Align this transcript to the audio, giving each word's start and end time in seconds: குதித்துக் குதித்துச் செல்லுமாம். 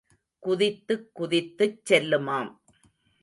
குதித்துக் 0.39 1.09
குதித்துச் 1.19 1.81
செல்லுமாம். 1.89 2.51